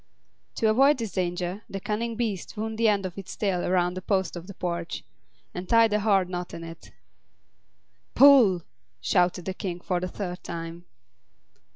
[0.55, 4.01] To avoid this danger the cunning beast wound the end of its tail around a
[4.01, 5.03] post of the porch,
[5.53, 6.91] and tied a hard knot in it.
[8.15, 8.63] "Pull!"
[8.99, 10.85] shouted the King for the third time.